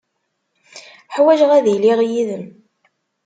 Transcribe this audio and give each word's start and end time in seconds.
Ḥwajeɣ 1.15 1.51
ad 1.53 1.65
iliɣ 1.75 1.99
yid-m. 2.09 2.45